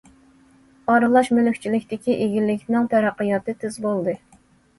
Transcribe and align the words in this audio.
ئارىلاش 0.93 1.29
مۈلۈكچىلىكتىكى 1.39 2.15
ئىگىلىكنىڭ 2.25 2.89
تەرەققىياتى 2.95 3.57
تېز 3.67 3.79
بولدى. 3.87 4.19